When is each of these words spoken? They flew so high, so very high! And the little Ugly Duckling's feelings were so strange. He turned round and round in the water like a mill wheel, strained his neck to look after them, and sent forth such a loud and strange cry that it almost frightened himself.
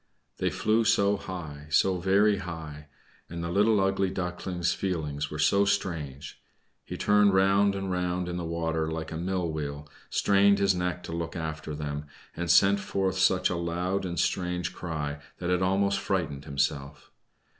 They 0.37 0.49
flew 0.49 0.83
so 0.83 1.15
high, 1.15 1.67
so 1.69 1.99
very 1.99 2.37
high! 2.37 2.87
And 3.29 3.43
the 3.43 3.51
little 3.51 3.79
Ugly 3.79 4.09
Duckling's 4.09 4.73
feelings 4.73 5.29
were 5.29 5.37
so 5.37 5.63
strange. 5.63 6.41
He 6.83 6.97
turned 6.97 7.35
round 7.35 7.75
and 7.75 7.91
round 7.91 8.27
in 8.27 8.35
the 8.35 8.43
water 8.43 8.89
like 8.91 9.11
a 9.11 9.15
mill 9.17 9.51
wheel, 9.51 9.87
strained 10.09 10.57
his 10.57 10.73
neck 10.73 11.03
to 11.03 11.11
look 11.11 11.35
after 11.35 11.75
them, 11.75 12.05
and 12.35 12.49
sent 12.49 12.79
forth 12.79 13.19
such 13.19 13.51
a 13.51 13.55
loud 13.55 14.03
and 14.03 14.19
strange 14.19 14.73
cry 14.73 15.19
that 15.37 15.51
it 15.51 15.61
almost 15.61 15.99
frightened 15.99 16.45
himself. 16.45 17.11